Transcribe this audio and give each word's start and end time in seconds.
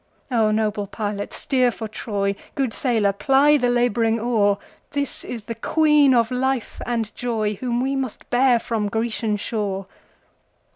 O 0.31 0.49
noble 0.49 0.87
pilot 0.87 1.31
steer 1.31 1.69
for 1.69 1.87
Troy, 1.87 2.35
Good 2.55 2.73
sailor 2.73 3.13
ply 3.13 3.57
the 3.57 3.69
labouring 3.69 4.19
oar, 4.19 4.57
This 4.93 5.23
is 5.23 5.43
the 5.43 5.53
Queen 5.53 6.15
of 6.15 6.31
life 6.31 6.81
and 6.87 7.13
joyWhom 7.15 7.83
we 7.83 7.95
must 7.95 8.27
bear 8.31 8.57
from 8.57 8.89
Grecian 8.89 9.37
shore! 9.37 9.85